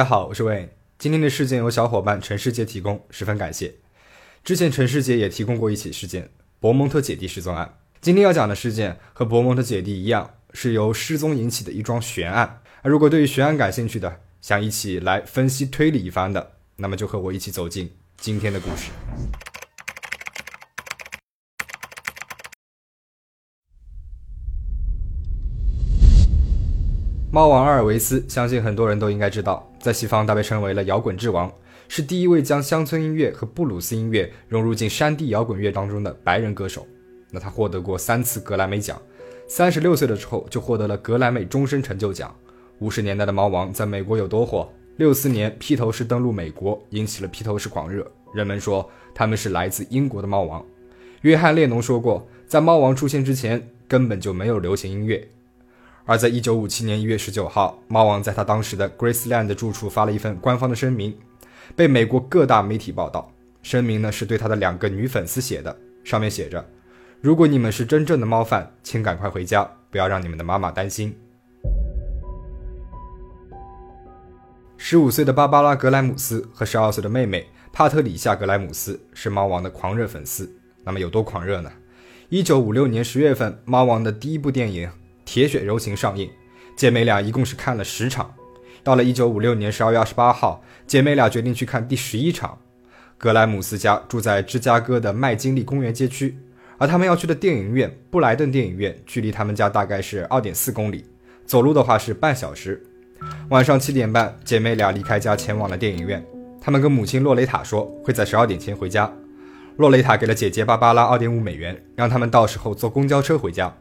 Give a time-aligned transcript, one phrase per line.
[0.00, 0.66] 大家好，我是魏。
[0.98, 3.74] 今天的事件由小伙伴陈世杰提供，十分感谢。
[4.42, 7.76] 之前陈世杰也提供过一起事件——博蒙特姐弟失踪案。
[8.00, 12.62] 今天要讲的事件和博蒙特姐弟一样，是由失踪引起的一桩悬案。
[12.82, 18.90] 如果对于悬案感兴趣的，想一起来分析推理一番的，那么就和我一起走进今天的故事。
[27.32, 31.48] 猫王阿尔维斯，相信很多人都应该知道，在西方他被称为了摇滚之王，
[31.86, 36.84] 是第一位将乡村音乐和布鲁斯音乐融入进山地摇滚乐当中的白人歌手。
[37.30, 39.00] 那他获得过三次格莱美奖，
[39.46, 42.34] 三十六岁的时候就获得了格莱美终身成就奖。
[42.80, 44.68] 五十年代的猫王在美国有多火？
[44.96, 48.04] 六四年披头士登陆美国，引起了披头士狂热，
[48.34, 50.66] 人们说他们是来自英国的猫王。
[51.20, 55.24] 约翰列侬说过，在猫王出现之前，根本就没有流行音乐。
[56.10, 61.16] 而在一九五七年一月十九号，猫王在他当时的 Graceland 住处发了一份官方的声明，
[61.76, 63.32] 被美国各大媒体报道。
[63.62, 66.68] 声明呢是对他的两个女粉丝写的，上面写着
[67.22, 71.16] ：“如果你们是真正的猫饭，请赶快回家，不要让你们的妈妈担心。”
[74.76, 80.52] 十五岁的芭芭拉·格莱姆斯和十二岁的妹妹帕特里夏·格莱姆斯是猫王的狂热粉丝。
[80.82, 81.70] 那么有多狂热呢？
[82.30, 84.88] 一九五六年十月份，猫王的第一部电影。
[85.32, 86.28] 《铁血柔情》上映，
[86.74, 88.34] 姐妹俩一共是看了十场。
[88.82, 92.58] 到了一九五六年十二月二十八号，姐妹俩决定去看第十一场。
[93.16, 96.36] 格莱姆斯家住在芝加哥的麦金利公园街区，
[96.78, 101.04] 而他们要去的电影院布莱顿电影院距离他们家大概是二点四公里，
[101.46, 102.84] 走路的话是半小时。
[103.50, 106.20] 晚上七点半，姐妹俩离开家前往了电影院。
[106.60, 109.08] 他们跟母亲洛雷塔说会在十二点前回家。
[109.76, 113.72] 洛雷塔给了姐姐芭芭拉二点五美元，让他们到时候坐公交车回家。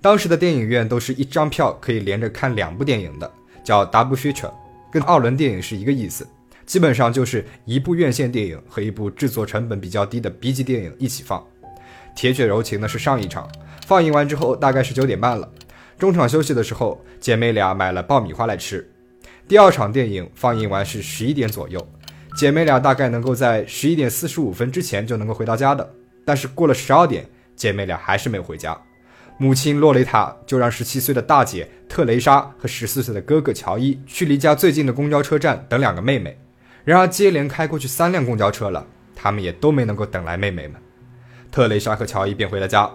[0.00, 3.30] 当时的电影院都是一张票可以连着看两部电影的，
[3.64, 4.52] 叫 double feature，
[4.92, 6.26] 跟二轮电影是一个意思。
[6.64, 11.40] 基本上就是一部院线电影和一部制作成本比较低的 B 级电影一起放。
[12.14, 13.48] 《铁血柔情》呢是上一场，
[13.86, 15.50] 放映完之后大概是九点半了。
[15.98, 18.88] 中场休息的时候，姐妹俩买了爆米花来吃。
[19.48, 21.84] 第二场电影放映完是十一点左右，
[22.36, 25.94] 姐妹俩大概能够在十一点四十五分之前就能够回到家的。
[26.24, 27.26] 但是过了十二点，
[27.56, 28.78] 姐妹俩还是没有回家。
[29.40, 36.36] 母亲洛雷塔就让十七岁的大姐特蕾莎和十四岁的哥哥乔伊去离家最近的公交车站等两个妹妹。
[36.84, 38.84] 然而接连开过去三辆公交车了，
[39.14, 40.80] 他们也都没能够等来妹妹们。
[41.52, 42.90] 特蕾莎和乔伊便回了家。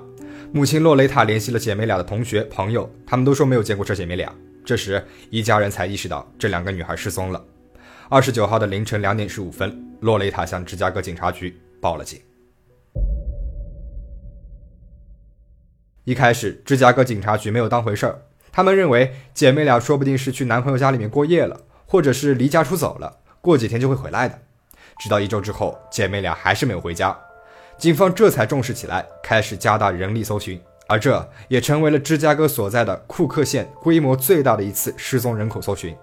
[0.52, 4.30] 母亲洛雷塔联系了姐妹俩的同学朋友，他们都说没有见过这姐妹俩。
[4.66, 7.42] 这时一家人才意识到这两个女孩失踪了。
[8.10, 12.20] 二十九号的凌晨两点十五分，洛雷塔向芝加哥警察局报了警。
[16.06, 18.20] 一开始，芝加哥警察局没有当回事儿，
[18.52, 24.38] 他们认为姐妹俩说不定是去男朋友家里面过夜了，或者是离家出走了，过几天就会回来的。
[25.00, 27.18] 直到一周之后，姐妹俩还是没有回家，
[27.78, 35.96] 警方这才重视起来，开始加大人力搜寻，而这也成为了芝加哥所在的库克县规模最大的一次失踪人口搜寻。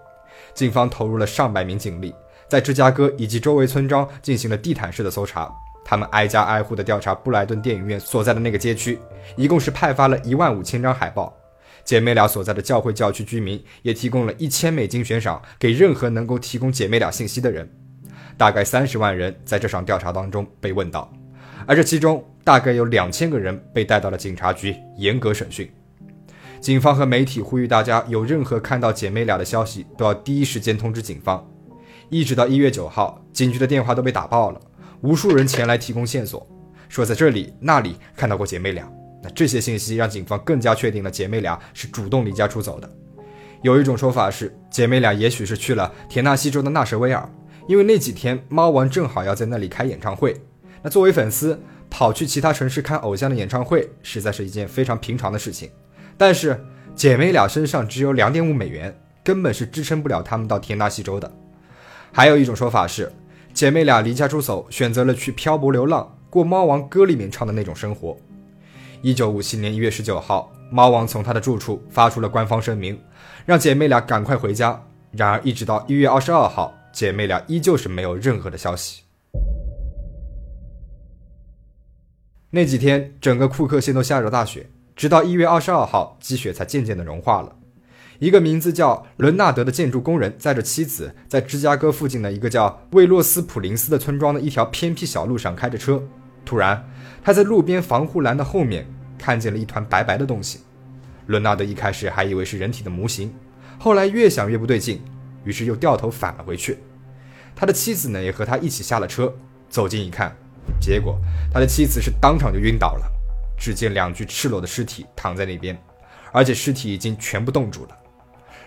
[0.55, 2.15] 警方投入了上百名警力，
[2.49, 5.53] 在芝加哥以及周围村庄进行了地毯式的搜查。
[5.91, 8.97] 他们挨家挨户地调查布莱顿电影院所在的那个街区，
[9.35, 11.37] 一共是派发了一万五千张海报。
[11.83, 17.69] 姐妹俩所在的教会教区居民也提供了一千美金悬赏给任何能够提供姐妹俩信息的人。
[18.37, 21.13] 大概三十万人在这场调查当中被问到，
[21.67, 25.69] 而这其中大概有两千个人被带到了警察局严格审讯。
[26.61, 31.45] 警方和媒体呼吁大家有任何看到姐妹俩的消息都要第一时间通知警方。
[32.11, 34.61] 一直到一月九号，警局的电话都被打爆了。
[35.03, 36.47] 无数人前来提供线索，
[36.89, 38.87] 说在这里那里看到过姐妹俩。
[39.23, 42.91] 那这些信息让警方更加确定了姐妹俩是主动离家出走的。
[43.63, 47.31] 有一种说法是，姐妹俩也许是去了田纳西州的纳什维尔，
[47.67, 50.35] 因为那几天猫王正好要在那里开演唱会。
[50.83, 51.59] 那作为粉丝
[51.91, 55.71] 跑去其他城市看偶像的演唱会，实在是一件非常平常的事情。
[56.17, 56.59] 但是
[56.95, 61.31] 姐妹俩身上只有两点五美元，根本是支撑不了他们到田纳西州的。
[62.13, 63.13] 还有一种说法是。
[63.53, 68.17] 姐妹俩离家出走，选择了去漂泊流浪，过猫王歌里面唱的那种生活。
[69.03, 72.99] 一九五七年一月十九号，猫王从他的住处发出了官方声明，
[73.45, 74.83] 让姐妹俩赶快回家。
[75.13, 79.03] 然而，一直到一月二十二号，姐妹俩依旧是没有任何的消息。
[82.51, 87.57] 那几天，整个库克县都下着大雪，直到一月二十二号，积雪才渐渐的融化了。
[88.21, 96.03] 一个名字叫伦纳德的建筑工人载着妻子，在芝加哥附近的一个叫魏洛斯普林斯的村庄的一条偏僻小路上开着车。
[96.45, 96.87] 突然，
[97.25, 98.87] 他在路边防护栏的后面
[99.19, 100.61] 看见了一团白白的东西。
[101.29, 103.33] 伦纳德一开始还以为是人体的模型，
[103.79, 105.01] 后来越想越不对劲，
[105.45, 106.77] 于是又掉头返了回去。
[107.57, 109.33] 他的妻子呢，也和他一起下了车，
[109.71, 110.37] 走近一看，
[110.79, 111.19] 结果
[111.51, 113.11] 他的妻子是当场就晕倒了。
[113.57, 115.79] 只见两具赤裸的尸体躺在那边，
[116.33, 117.97] 而且尸体已经全部冻住了。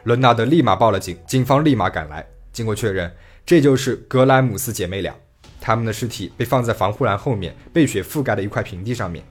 [0.04, 3.12] 伦纳德立马报了警，警方立马赶来，经过确认，
[3.46, 5.16] 这就是格莱姆斯姐妹俩。
[5.62, 9.24] 她们的尸体被放在防护栏后面被雪覆盖的一块平地上面，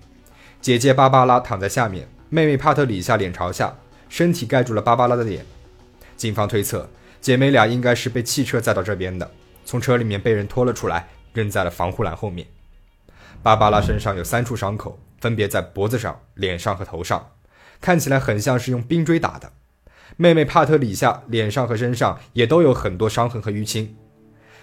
[0.63, 3.77] 姐姐芭芭拉躺在下面，妹妹帕特里夏脸朝下，
[4.09, 5.45] 身体盖住了芭芭拉的脸。
[6.17, 6.89] 警方推测，
[7.21, 9.31] 姐妹俩应该是被汽车载到这边的。
[9.67, 12.47] 从车里面被人拖了出来，扔在了防护栏后面。
[13.43, 17.33] 芭芭拉身上有三处伤口，分别在脖子上、脸上和头上，
[17.81, 19.53] 看起来很像是用冰锥打的。
[20.17, 23.97] 妹妹帕特里夏脸上和身上也都有很多伤痕和淤青。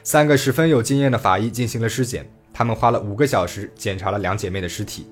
[0.03, 5.07] 三个十分有经验的法医进行了尸检，他们花了五个小时检查了两姐妹的尸体，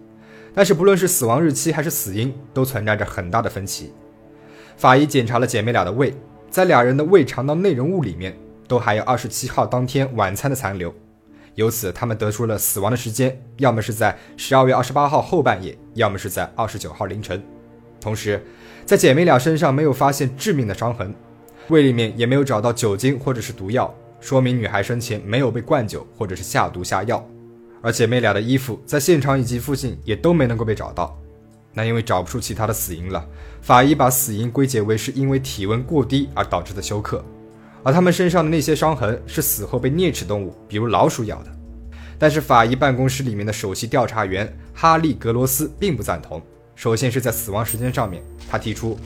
[0.54, 3.94] 但是不论是死亡日期还是死因，都存在着很大的分歧。
[4.76, 6.14] 法医检查了姐妹俩的胃，
[6.50, 8.38] 在俩人的胃肠道内容物里面。
[8.68, 10.94] 都还有二十七号当天晚餐的残留，
[11.56, 17.42] 由此他们得出了死亡的时间，要么是在十二月二十八号后半夜，要么是在二十九号凌晨。
[18.02, 18.46] 同时，
[18.88, 21.14] 在姐妹俩身上没有发现致命的伤痕，
[21.68, 27.22] 胃里面也没有找到酒精或者是毒药，说明女孩生前没有被灌酒或者是下毒下药。
[27.82, 31.20] 而姐妹俩的衣服在现场以及附近也都没能够被找到。
[31.74, 33.28] 那因为找不出其他的死因了，
[33.62, 37.22] 法医把死因归结为是因为体温过低而导致的休克。
[37.84, 41.52] 而他们身上的那些伤痕是死后被啮齿动物，比如老鼠咬的。
[42.18, 46.42] 但是法医办公室里面的首席调查员哈利·格罗斯并不赞同。
[46.78, 49.00] 首先是在死亡时间上面，他提出，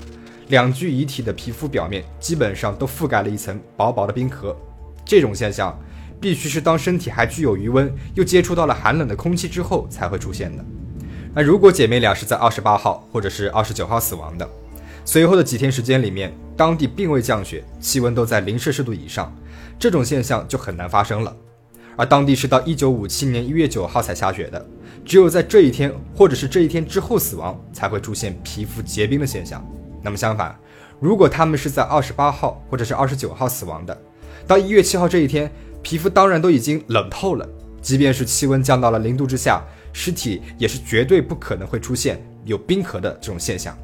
[0.50, 4.53] 两具遗体的皮肤表面基本上都覆盖了一层薄薄的冰壳，
[5.06, 5.79] 这种现象
[6.19, 10.65] 必须是当身体还具有余温，又接触到了寒冷的空气之后才会出现的。
[11.33, 14.45] 那如果姐妹俩是在二十八号或者是二十九号死亡的？
[15.06, 19.33] 随后的几天时间里面，当地并未降雪，气温都在零摄氏度以上，
[19.79, 21.33] 这种现象就很难发生了。
[21.95, 24.65] 而当地是到一九五七年一月九号才下雪的，
[25.03, 29.65] 只有在这一天或者是这一天之后死亡，才会出现皮肤结冰的现象。
[30.01, 30.56] 那么相反，
[31.00, 33.98] 如果他们是在二十八号或者是二十九号死亡的，
[34.48, 35.51] 到一月七号这一天，
[35.81, 37.48] 皮肤当然都已经冷透了，
[37.81, 39.63] 即便是气温降到了零度之下，
[39.94, 43.77] 尸体也是绝对不可能会出现有冰壳的这种现象。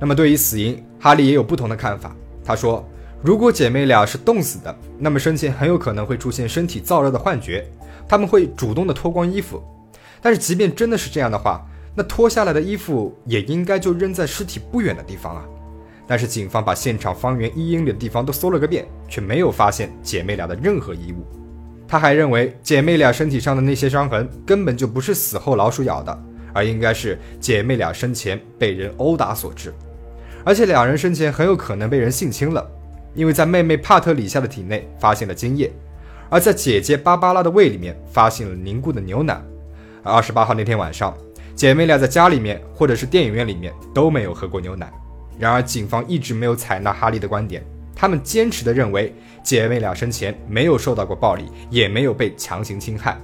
[0.00, 2.14] 那么，对于死因，哈利也有不同的看法。
[2.44, 2.86] 他说，
[3.22, 7.66] 如果姐妹俩是冻死的，那么生前很有可能会出现身体燥热的幻觉，
[8.08, 9.62] 他们会主动的脱光衣服。
[10.22, 15.44] 但是，即便真的是这样的话，那脱下来的衣服也应该就扔在尸体不远的地方啊。
[16.06, 21.24] 但是，警方把现场方圆一英里的地方都搜了个遍，却没有发现姐妹俩的任何衣物。
[21.88, 26.16] 他还认为，姐妹俩身体上的那些伤痕根本就不是死后老鼠咬的，
[26.52, 29.72] 而应该是姐妹俩生前被人殴打所致。
[30.44, 32.64] 而且两人生前很有可能被人性侵了，
[33.14, 35.72] 因为在妹妹帕特里夏的体内发现了精液，
[36.28, 39.42] 而在姐姐芭芭拉的胃里面发现了凝固的牛奶。
[40.02, 41.16] 而二十八号那天晚上，
[41.54, 44.92] 姐妹俩在家里面或者是电影院里面都没有喝过牛奶。
[45.38, 47.64] 然而警方一直没有采纳哈利的观点，
[47.94, 53.18] 他们坚持的认为姐妹俩生前没有受到过暴力，也没有被强行侵害。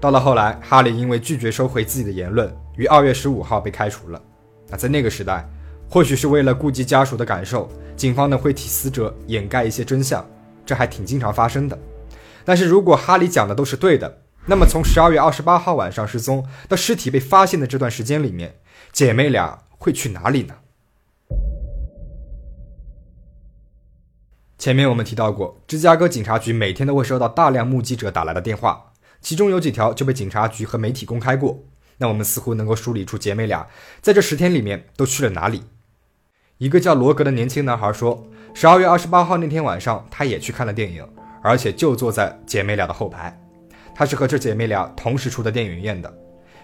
[0.00, 4.22] 到了后来，哈利因为拒绝收回自己的言论，于二月十五号被开除了。
[4.68, 5.48] 那在那个时代。
[5.90, 10.22] 或许是为了顾及家属的感受，警方呢会替死者掩盖一些真相，
[10.66, 11.78] 这还挺经常发生的。
[12.44, 14.18] 但是如果哈利讲的都是对的，
[14.50, 18.56] 那么从十二月二十八号晚上失踪到尸体被发现的这段时间里面，
[18.92, 20.54] 姐妹俩会去哪里呢？
[24.56, 31.64] 前面我们提到过，芝加哥警察局每天都会收到大量目击者打来的电话，其中有几条就被警察局和媒体公开过。
[31.98, 33.68] 那我们似乎能够梳理出姐妹俩
[34.00, 35.64] 在这十天里面都去了哪里。
[36.56, 41.06] 一个叫罗格的年轻男孩说，十二月二十八号那天晚上，他也去看了电影，
[41.42, 43.38] 而且就坐在姐妹俩的后排。
[43.98, 46.12] 他是和这姐妹俩同时出的电影院的。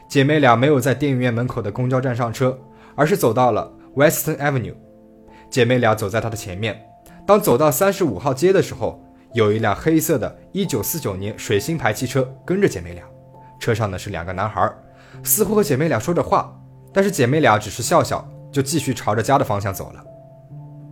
[0.09, 2.57] 姐妹俩没有在电影院门口的公交站上车，
[2.95, 4.77] 而是走到了 Western Avenue。
[5.51, 6.81] 姐妹俩走在他的前面。
[7.27, 13.03] 当走到三十五号街的时候，有一辆黑色的1949年水星牌汽车跟着姐妹俩，
[13.59, 14.73] 车上呢是两个男孩，
[15.25, 16.57] 似乎和姐妹俩说着话，
[16.93, 18.25] 但是姐妹俩只是笑笑。
[18.53, 20.05] 就继续朝着家的方向走了。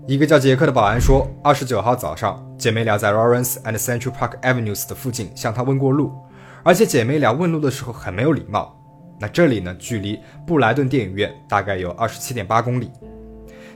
[0.09, 6.13] 一个叫杰克的保安说，二十九号早上，姐妹俩在 Lawrence and Central Park Avenues 的附近向他问过路，
[6.63, 8.77] 而且姐妹俩问路的时候很没有礼貌。
[9.19, 12.91] 那这里呢，距离布莱顿电影院大概有二十七点八公里。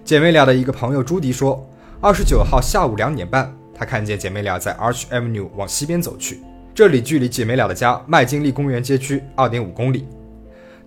[0.05, 1.65] 姐妹俩的一个朋友朱迪说，
[2.01, 6.41] 二十九号下午两点半，他看见姐妹俩在 Arch Avenue 往西边走去，
[6.75, 10.07] 这里距离姐妹俩的家麦金利公园街区二点五公里。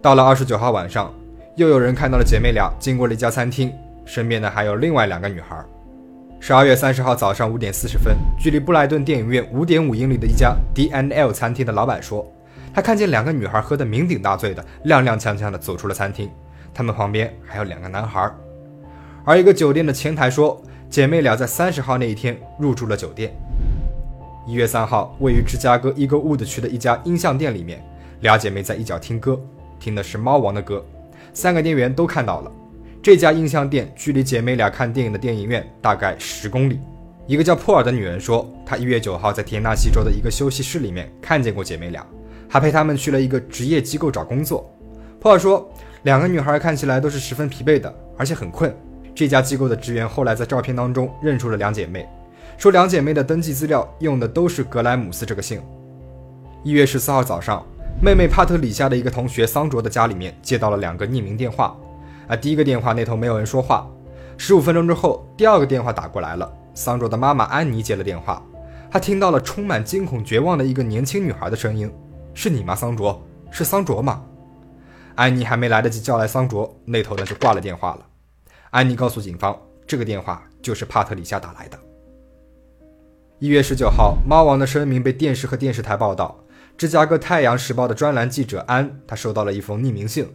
[0.01, 1.13] 到了二十九号晚上。
[1.55, 3.69] 又有人看到了姐妹俩经过了一家餐厅，
[4.05, 5.61] 身边呢还有另外两个女孩。
[6.41, 12.25] 十二月三十号早上五点四十分，距离布莱顿电影院五点五英里的一家 D N L 餐厅的老板说，
[12.73, 16.29] 他看见两个女孩喝得酩酊大醉的，踉踉跄跄的走出了餐厅，
[16.73, 18.31] 他们旁边还有两个男孩。
[19.25, 23.31] 而一个酒店的前台说，姐妹俩在三十号那一天入住了酒店。
[24.47, 27.83] 一月三号，位于芝加哥一个 Wood 区的一家音像店里面，
[28.21, 29.39] 俩姐妹在一角听歌，
[29.77, 30.83] 听的是猫王的歌，
[31.33, 32.51] 三个店员都看到了。
[33.01, 36.77] 这家音像店距离姐妹俩看电影的电影院大概十公里。
[37.27, 42.05] 一个叫珀尔的女人说，她一月九号在田纳西州的一个休息室里面看见过姐妹俩，
[42.49, 44.69] 还陪她们去了一个职业机构找工作。
[45.17, 45.71] 珀尔说，
[46.03, 48.75] 两个女孩看起来都是十分疲惫的，而且很困。
[49.15, 52.05] 这家机构的职员后来在照片当中认出了两姐妹，
[52.57, 55.61] 说两姐妹的登记资料用的都是格莱姆斯这个姓。
[56.65, 57.65] 一月十四号早上，
[58.03, 61.73] 妹妹帕特里夏的一个同学桑卓的家里面接到了两个匿名电话。
[62.29, 63.89] 啊，第一个电话那头没有人说话。
[64.37, 66.49] 十五分钟之后，第二个电话打过来了。
[66.75, 68.41] 桑卓的妈妈安妮接了电话，
[68.89, 71.91] 她听到了充满惊恐、绝望的一个年轻女孩的声音
[72.33, 73.21] ：“是你吗，桑卓？
[73.49, 74.23] 是桑卓吗？”
[75.15, 78.05] 安妮还没来得及叫来桑卓，那头呢就挂了电话了。
[78.69, 81.77] 安妮告诉警方，这个电话就是帕特里夏打来的。
[83.39, 86.39] 一月十九号，猫王的声明被电视和电视台报道。
[86.77, 90.33] 芝加哥太阳时报的专栏记者安，他收到了一封匿名信，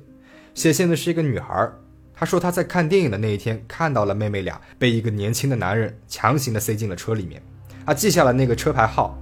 [0.52, 1.72] 写信的是一个女孩。
[2.16, 7.42] 他说他在看电影的那一天看到了妹妹俩被一个年轻的男人强行的塞进了车里面，
[7.84, 9.18] 他记下了那个车牌号。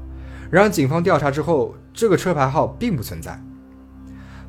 [0.50, 3.42] 然而警方调查之后，这个车牌号并不存在。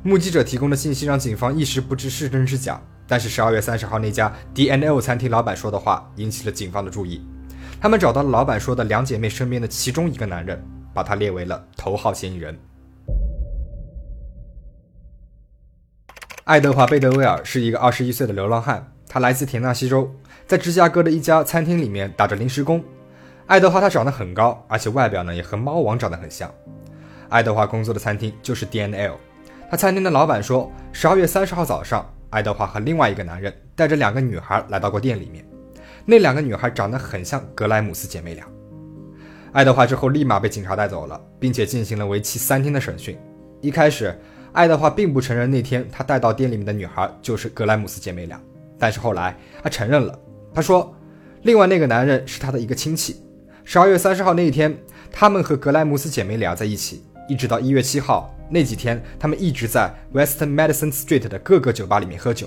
[0.02, 7.22] 目击者提供的信息让警方一时不知是真是假，但是十二月三十号那家 D N L 餐厅老板说的话引起了警方的注意。
[7.80, 12.54] 他们找到了老板说的两姐妹身边的其中一个男人，把他列为了头号嫌疑人。
[16.44, 20.14] 爱德华·贝德威尔是一个二十一岁的流浪汉，他来自田纳西州，
[20.46, 22.84] 在芝加哥的一家餐厅里面打着临时工。
[23.46, 26.52] 爱德华他长得很高，而且外表呢也和猫王长得很像。
[27.30, 29.14] 爱德华工作的餐厅就是 D N L。
[29.70, 35.42] 他餐厅的老板说，十二月三十号早上，爱德华和另外一个男人带着两个女孩来到过店里面。
[36.04, 38.44] 那两个女孩长得很像格莱姆斯姐妹俩。
[39.52, 43.18] 爱德华之后立马被警察带走了，并且进行了为期三天的审讯。
[43.62, 44.14] 一开始。
[44.54, 48.40] 爱德华并不承认那天他带到店里面的女孩就是格莱姆斯姐妹俩，
[48.78, 50.16] 但是后来他承认了。
[50.54, 50.94] 他说，
[51.42, 53.16] 另外那个男人是他的一个亲戚。
[53.64, 54.72] 十二月三十号那一天，
[55.10, 62.46] 他们和格莱姆斯姐妹俩在一起，一直到一月七号那几天，他们一直在 Western Madison Street 的各个酒吧里面喝酒。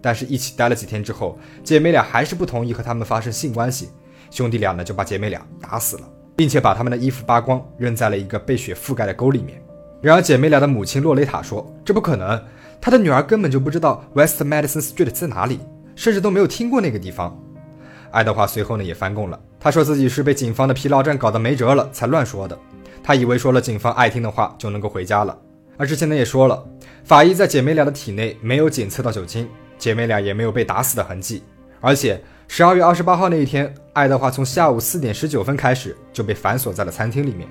[0.00, 3.88] 但是，一起待了几天之后，姐妹俩还是不同意和他们发生性关系。
[4.30, 9.60] 兄弟俩呢就把姐妹俩打死了，并且把他们的衣服扒光，扔在了一个被雪覆盖的沟里面。
[10.00, 12.40] 然而，姐妹俩的母亲洛雷塔说：“这不可能，
[12.80, 15.58] 她的女儿根本就不知道 West Madison Street 在哪里，
[15.96, 17.36] 甚至都没有听过那个地方。”
[18.12, 22.56] 爱德华随后呢也翻供了，他说自己是被警方的疲劳战搞得没辙了才乱说的，
[23.02, 25.36] 他以为说了警方爱听的话就能够回家了。
[25.76, 26.64] 而之前呢也说了，
[27.04, 31.42] 法医在姐妹俩的体内没有检测到酒精，姐妹俩也没有被打死的痕迹。
[31.80, 37.48] 而且十二月二十八号那一天，爱德华从下午四点十九分开始就被反锁在了餐厅里面。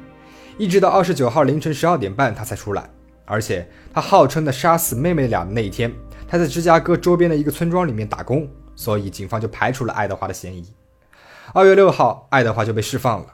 [0.57, 2.89] 一直到二十九号凌晨十二点半，他才出来。
[3.25, 5.93] 而且他号称的杀死妹妹俩的那一天，
[6.27, 10.73] 他在芝加哥周边的一个村庄里面打工，所以警方就排除了爱德华的嫌疑。
[11.53, 13.27] 二月六号，爱德华就被释放了。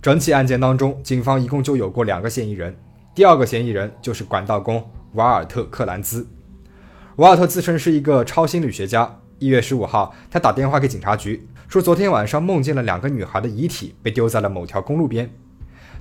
[0.00, 2.74] 整起案件当中，警方一共就有过两个嫌疑人，
[3.14, 6.26] 第二个嫌疑人就是管道工瓦尔特·克兰兹。
[7.16, 9.20] 瓦尔特自称是一个超心理学家。
[9.40, 11.46] 一月十五号，他打电话给警察局。
[11.68, 15.30] 说昨天晚上梦见了两个女孩的遗体被丢在了某条公路边，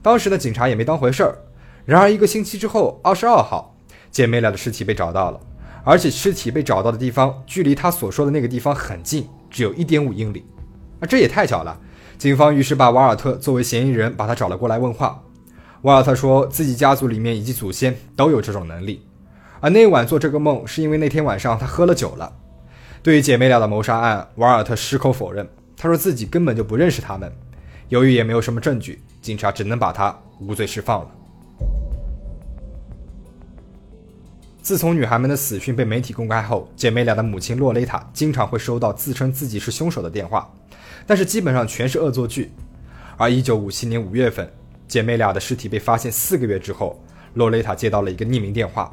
[0.02, 1.38] 当时的警察也没当回事儿。
[1.86, 3.76] 然而一个星期之后，二十二号，
[4.12, 5.40] 姐妹俩的尸体被找到了，
[5.84, 10.46] 而且尸体被找到的地方距离他所说的那个地方很近，只有一点五英里。
[11.00, 11.80] 啊，这也太巧了！
[12.18, 15.22] 警方于是把瓦尔特作为嫌疑人，把他找了过来问话。
[15.82, 19.06] 瓦尔特说自己家族里面以及祖先都有这种能力，
[19.60, 22.32] 而那晚做这个梦是因为那天晚上他喝了酒了。
[23.04, 25.46] 对于姐妹俩的谋杀案，瓦尔特矢口否认。
[25.76, 27.30] 他说自己根本就不认识他们，
[27.90, 31.12] 由于也没有什么证据，警察只能把他无罪释放了。
[34.62, 40.50] 自从女孩们的死讯被媒体公开后，姐妹俩的母亲洛雷塔经常会收到自称自己是凶手的电话，
[41.06, 42.54] 但是基本上全是恶作剧。
[43.18, 44.50] 而1957年5月份，
[44.88, 46.98] 姐妹俩的尸体被发现四个月之后，
[47.34, 48.90] 洛雷塔接到了一个匿名电话，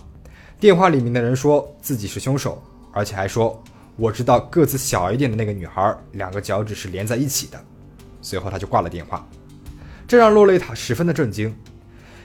[0.59, 2.61] 电话里面的人说自己是凶手，
[2.93, 3.63] 而且还说。
[4.01, 7.63] 我知道个子小一点的那个女孩，两个脚趾是连在一起的。
[8.23, 9.29] 随后他就挂了电话，
[10.09, 11.55] 这让洛雷塔十分的震惊。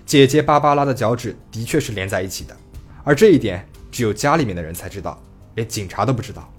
[0.05, 2.55] 姐姐芭芭拉的脚趾的确是连在一起的，
[3.03, 5.22] 而这一点只有家里面的人才知道，
[5.55, 6.50] 连警察都不知道。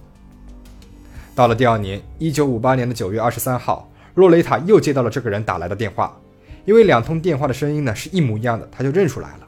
[1.34, 6.14] 到了第二年，一九五八年的九月二十三号，洛雷塔又接到了这个人打来的电话，
[6.66, 9.46] 因为两通电话的声音呢是一模一样的，他就认出来了。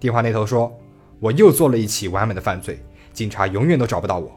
[0.00, 0.76] 电话那头说
[1.20, 4.28] ：“我又做了一起完美的犯罪，警察永远都找不到我。”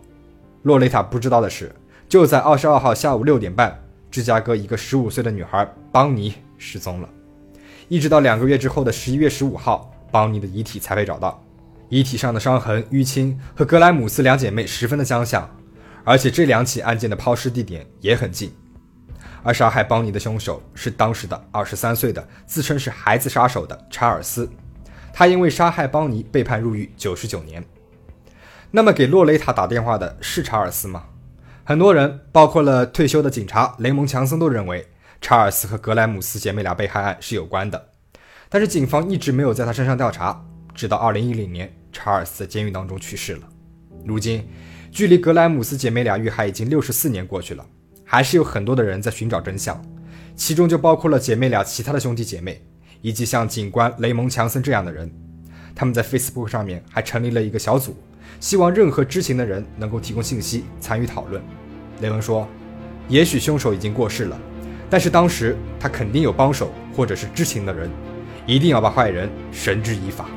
[0.64, 1.74] 洛雷塔不知道的是，
[2.10, 3.80] 就在二十二号下午六点半，
[4.12, 7.10] 芝加哥一个十五岁的女孩邦尼失踪了，
[7.88, 11.44] 一直到两个月之后的十一月十五号，邦尼的遗体才被找到。
[11.90, 15.50] 遗体上的伤痕、淤青和格莱姆斯两姐妹十分的相像。
[16.04, 18.50] 而且这两起案件的抛尸地点也很近，
[19.44, 24.50] 而杀害邦尼的凶手是当时的二十三岁的自称是孩子杀手的查尔斯，
[25.12, 27.62] 他因为杀害邦尼被判入狱九十九年。
[28.72, 31.06] 那么给洛雷塔打电话的是查尔斯吗？
[31.64, 34.88] 很多人，包括了退休的警察雷蒙·强森，都认为
[35.22, 37.90] 查尔斯和格莱姆斯姐妹俩被害案是有关的，
[38.50, 43.42] 但是警方一直没有在他身上调查，直到二零一零年，查尔斯在监狱当中去世了。
[44.06, 44.48] 如今。
[44.90, 47.64] 距离格莱姆斯姐妹俩遇害已经六十四年过去了，
[48.04, 49.80] 还是有很多的人在寻找真相，
[50.36, 52.66] 其中就包括了姐妹俩其他的兄弟姐妹，
[53.02, 55.12] 以及像警官雷蒙·强森这样的人。
[55.76, 57.96] 他们在 Facebook 上面还成立了一个小组，
[58.40, 61.42] 希望任何知情的人能够提供信息参与讨论。
[62.02, 62.48] 雷文说
[63.10, 64.40] ：“也许凶手已经过世了，
[64.90, 67.90] 但是当时他肯定有帮手或者是知情的人，
[68.46, 70.30] 一定要把坏人绳之以法。”